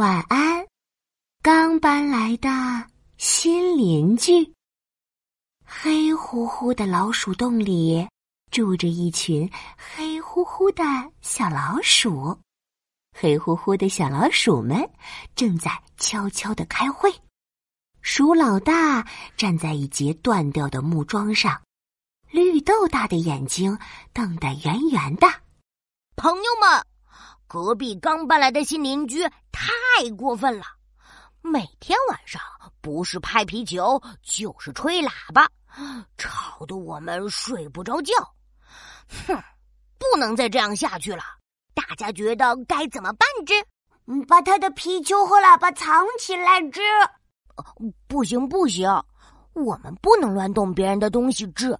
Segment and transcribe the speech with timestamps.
[0.00, 0.66] 晚安，
[1.42, 2.48] 刚搬来的
[3.18, 4.54] 新邻居。
[5.62, 8.08] 黑乎乎的老鼠洞里
[8.50, 10.82] 住着一群黑乎乎的
[11.20, 12.34] 小老鼠，
[13.14, 14.90] 黑乎乎的小老鼠们
[15.36, 17.12] 正在悄悄的开会。
[18.00, 19.06] 鼠老大
[19.36, 21.60] 站在一截断掉的木桩上，
[22.30, 23.78] 绿豆大的眼睛
[24.14, 25.26] 瞪得圆圆的。
[26.16, 26.89] 朋友们。
[27.50, 30.64] 隔壁刚搬来的新邻居太过分了，
[31.42, 32.40] 每天晚上
[32.80, 35.50] 不是拍皮球就是吹喇叭，
[36.16, 38.14] 吵得我们睡不着觉。
[39.26, 39.36] 哼，
[39.98, 41.24] 不能再这样下去了！
[41.74, 43.28] 大家觉得该怎么办？
[43.44, 43.52] 之，
[44.28, 46.62] 把他的皮球和喇叭藏起来。
[46.70, 46.80] 之，
[48.06, 48.88] 不行不行，
[49.54, 51.44] 我们不能乱动别人的东西。
[51.48, 51.76] 之，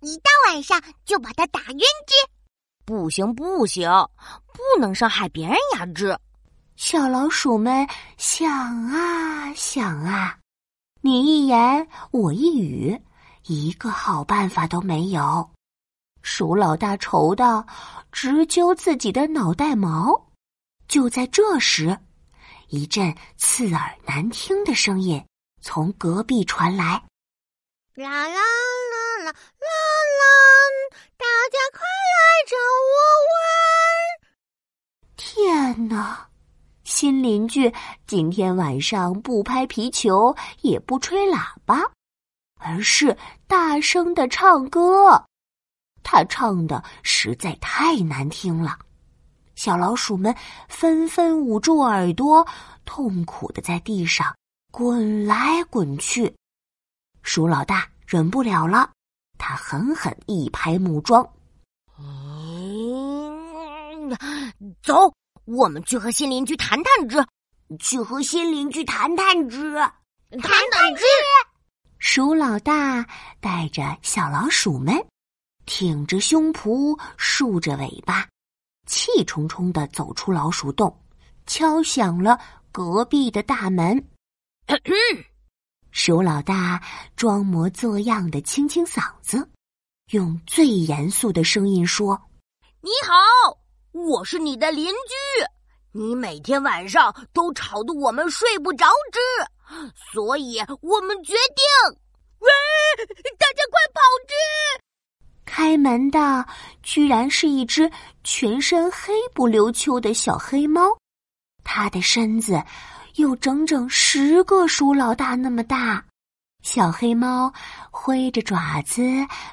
[0.00, 1.78] 一到晚上就把他打晕。
[1.78, 2.14] 之。
[2.86, 3.88] 不行不行，
[4.43, 4.43] 不
[4.78, 6.18] 能伤害别人牙齿，
[6.76, 8.50] 小老鼠们想
[8.88, 10.38] 啊想啊，
[11.00, 13.00] 你一言我一语，
[13.44, 15.50] 一个好办法都没有。
[16.22, 17.66] 鼠老大愁的
[18.10, 20.28] 直揪自己的脑袋毛。
[20.88, 21.98] 就在这时，
[22.68, 25.24] 一阵刺耳难听的声音
[25.60, 27.02] 从隔壁传来
[27.96, 30.53] ：“啦啦啦啦啦啦，
[35.94, 36.28] 啊！
[36.84, 37.72] 新邻居
[38.06, 41.80] 今天晚上不拍皮球，也不吹喇叭，
[42.60, 45.24] 而是大声的唱歌。
[46.02, 48.78] 他唱的实在太难听了，
[49.54, 50.34] 小老鼠们
[50.68, 52.46] 纷纷捂住耳朵，
[52.84, 54.36] 痛苦的在地上
[54.70, 56.34] 滚来滚去。
[57.22, 58.90] 鼠老大忍不了了，
[59.38, 61.26] 他狠狠一拍木桩。
[61.98, 64.14] 嗯
[64.82, 65.10] 走，
[65.44, 67.24] 我们去和新邻居谈谈之。
[67.78, 71.02] 去和新邻居谈谈之，谈谈之。
[71.98, 73.04] 鼠老大
[73.40, 74.94] 带着小老鼠们，
[75.64, 78.28] 挺着胸脯，竖着尾巴，
[78.86, 80.94] 气冲冲的走出老鼠洞，
[81.46, 82.38] 敲响了
[82.70, 84.06] 隔壁的大门。
[85.90, 86.82] 鼠老大
[87.16, 89.50] 装模作样的清清嗓子，
[90.10, 92.20] 用最严肃的声音说
[92.82, 93.58] ：“你好。”
[93.94, 95.14] 我是你的邻居，
[95.92, 99.20] 你每天晚上都吵得我们睡不着之，
[100.12, 101.96] 所以我们决定，
[102.40, 102.48] 喂，
[103.38, 104.34] 大家快跑之！
[105.44, 106.44] 开门的
[106.82, 107.88] 居然是一只
[108.24, 110.98] 全身黑不溜秋的小黑猫，
[111.62, 112.60] 它的身子
[113.14, 116.04] 有整整十个鼠老大那么大。
[116.62, 117.52] 小黑猫
[117.92, 119.02] 挥着爪子，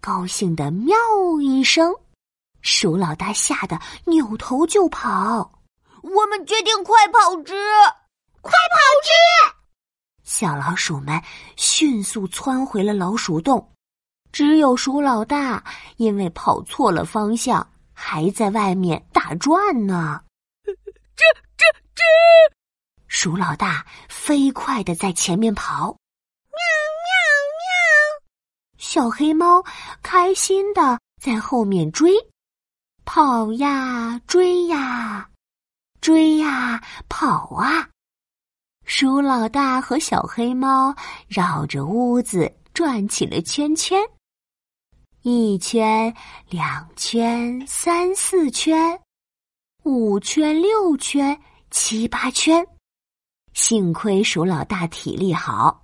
[0.00, 0.96] 高兴的喵
[1.40, 1.94] 一声。
[2.64, 5.62] 鼠老大吓得扭头就跑，
[6.02, 7.52] 我们决定快跑之，
[8.40, 9.54] 快跑之！
[10.24, 11.22] 小老鼠们
[11.56, 13.70] 迅速窜回了老鼠洞，
[14.32, 15.62] 只有鼠老大
[15.98, 20.22] 因为跑错了方向，还在外面打转呢。
[20.64, 21.20] 吱
[21.58, 21.62] 吱
[21.94, 22.00] 吱！
[23.08, 25.88] 鼠老大飞快的在前面跑，
[26.48, 26.58] 喵
[27.04, 27.12] 喵
[27.60, 28.78] 喵！
[28.78, 29.62] 小黑猫
[30.02, 32.10] 开心的在后面追。
[33.04, 35.28] 跑呀，追呀，
[36.00, 37.88] 追呀，跑啊！
[38.84, 40.94] 鼠老大和小黑猫
[41.28, 44.00] 绕着屋子转起了圈圈，
[45.22, 46.12] 一圈、
[46.48, 49.00] 两圈、三四圈、
[49.84, 51.38] 五圈、六圈、
[51.70, 52.66] 七八圈。
[53.52, 55.82] 幸亏鼠老大体力好，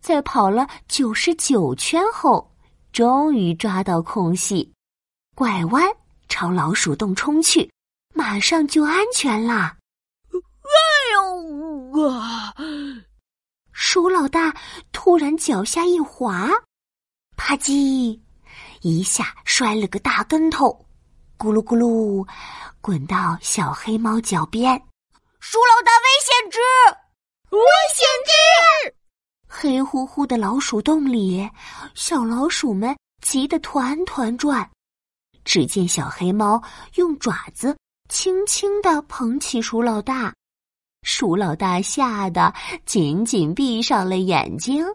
[0.00, 2.50] 在跑了九十九圈后，
[2.92, 4.72] 终于抓到空隙，
[5.34, 5.84] 拐弯。
[6.30, 7.70] 朝老鼠洞冲去，
[8.14, 9.76] 马上就安全啦！
[10.32, 10.78] 哎
[11.12, 12.54] 呦啊！
[13.72, 14.54] 鼠老大
[14.92, 16.48] 突然脚下一滑，
[17.36, 18.18] 啪叽，
[18.80, 20.68] 一下摔了个大跟头，
[21.36, 22.26] 咕噜咕噜，
[22.80, 24.80] 滚到小黑猫脚边。
[25.40, 26.58] 鼠老大危险之，
[27.50, 27.60] 危
[27.92, 28.94] 险之！
[29.48, 31.50] 黑乎乎的老鼠洞里，
[31.94, 34.70] 小老鼠们急得团团转。
[35.50, 36.62] 只见小黑猫
[36.94, 37.76] 用爪子
[38.08, 40.32] 轻轻的捧起鼠老大，
[41.02, 42.54] 鼠老大吓得
[42.86, 44.86] 紧紧闭上了眼睛。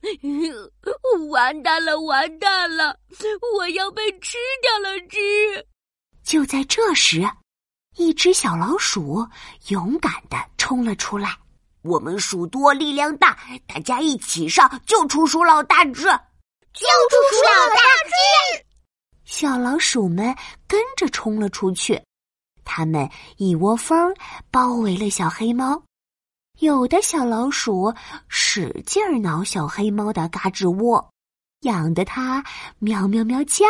[1.28, 2.96] 完蛋了，完蛋了！
[3.56, 4.96] 我要被吃掉了！
[5.08, 5.18] 只
[6.22, 7.28] 就在这时，
[7.96, 9.26] 一只小老鼠
[9.70, 11.36] 勇敢的冲了出来。
[11.82, 13.36] 我们鼠多力量大，
[13.66, 15.84] 大家一起上，救出鼠老大！
[15.86, 17.74] 只救出鼠老大！
[18.54, 18.69] 只
[19.30, 20.34] 小老鼠们
[20.66, 22.02] 跟着冲了出去，
[22.64, 24.12] 它们一窝蜂
[24.50, 25.84] 包围了小黑猫，
[26.58, 27.94] 有的小老鼠
[28.26, 31.12] 使劲儿挠小黑猫的嘎吱窝，
[31.60, 32.44] 痒得它
[32.80, 33.64] 喵喵喵叫；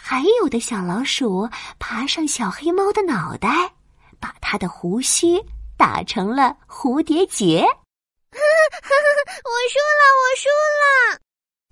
[0.00, 3.74] 还有的小老鼠爬上小黑猫的脑袋，
[4.20, 5.44] 把它的胡须
[5.76, 7.62] 打成了蝴蝶结。
[8.30, 10.48] 我输了，我输
[10.78, 11.20] 了！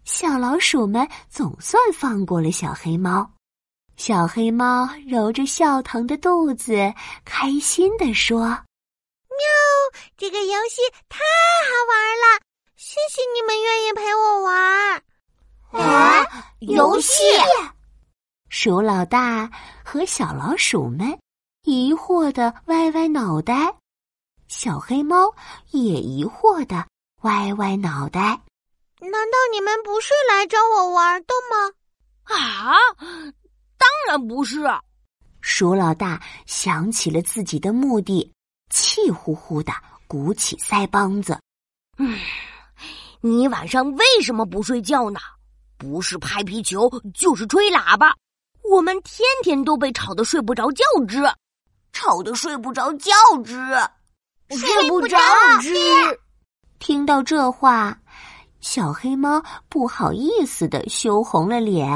[0.07, 3.29] 小老鼠们总算放过了小黑猫。
[3.97, 6.95] 小黑猫揉着笑疼的肚子，
[7.25, 8.39] 开心地说。
[8.39, 8.57] 喵！
[10.17, 12.41] 这个游戏太好玩了，
[12.77, 15.03] 谢谢你们愿意陪我玩。
[15.73, 16.25] 啊，
[16.61, 17.13] 游戏！
[18.49, 19.51] 鼠老大
[19.85, 21.19] 和小老鼠们
[21.65, 23.75] 疑惑的歪歪脑袋，
[24.47, 25.35] 小黑猫
[25.73, 26.87] 也疑惑的
[27.23, 28.41] 歪歪脑袋。
[29.01, 31.73] 难道你们不是来找我玩的吗？
[32.25, 32.75] 啊，
[33.77, 34.61] 当然不是。
[35.41, 38.33] 鼠老大想起了自己的目的。
[38.69, 39.73] 气呼呼的
[40.09, 41.39] 鼓起腮帮子，
[41.99, 42.19] 嗯，
[43.21, 45.21] 你晚上为什么不睡觉呢？
[45.79, 48.13] 不是拍皮球就是吹喇叭，
[48.65, 51.23] 我们天天都被吵得睡不着觉之，
[51.93, 53.13] 吵得睡不着觉
[53.45, 53.55] 之，
[54.51, 55.17] 睡不着
[55.61, 55.73] 之。
[56.81, 57.97] 听到这话，
[58.67, 61.89] 小黑猫不好意思的羞红了脸。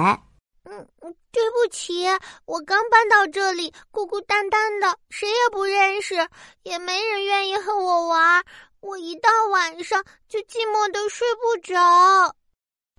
[0.62, 0.86] 嗯
[1.32, 2.06] 对不起，
[2.44, 6.14] 我刚搬到这里，孤孤单单的，谁也不认识，
[6.62, 8.44] 也没人愿意和我玩。
[8.78, 12.36] 我一到晚上就寂寞的睡不着。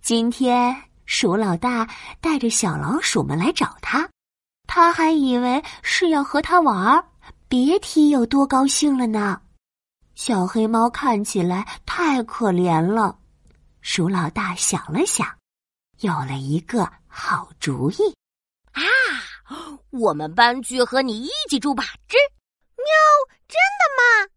[0.02, 0.76] 今天
[1.06, 1.88] 鼠老大
[2.20, 4.10] 带着小老鼠们来找他，
[4.68, 7.02] 他还以为是要和他玩，
[7.48, 9.42] 别提有多高兴了呢。
[10.14, 13.18] 小黑猫看起来太可怜了，
[13.82, 15.28] 鼠老大想了想，
[16.00, 17.98] 有了一个好主意。
[18.72, 18.82] 啊！
[19.90, 22.16] 我们搬去和你一起住吧，吱。
[22.78, 22.86] 喵！
[23.48, 24.32] 真的吗？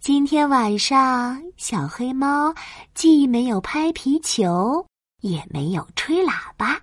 [0.00, 2.54] 今天晚上，小黑猫
[2.94, 4.86] 既没有拍皮球，
[5.22, 6.80] 也没有吹喇叭，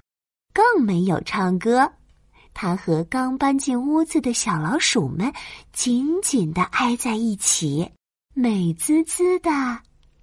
[0.53, 1.89] 更没有唱歌。
[2.53, 5.31] 它和刚搬进屋子的小老鼠们
[5.71, 7.89] 紧紧的挨在一起，
[8.33, 9.49] 美滋滋的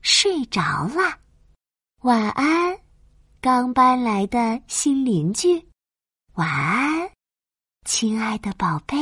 [0.03, 1.19] 睡着了。
[2.03, 2.79] 晚安，
[3.41, 5.67] 刚搬来的新邻居。
[6.35, 7.11] 晚安，
[7.85, 8.97] 亲爱的宝贝。